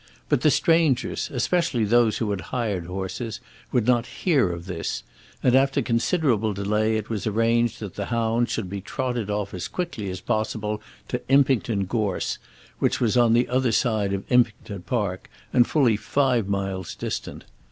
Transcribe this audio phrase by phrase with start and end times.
[0.29, 3.39] But the strangers, especially those who had hired horses,
[3.71, 5.03] would not hear of this;
[5.43, 9.67] and after considerable delay it was arranged that the hounds should be trotted off as
[9.67, 12.39] quickly as possible to Impington Gorse,
[12.79, 17.45] which was on the other side of Impington Park, and fully five miles distant.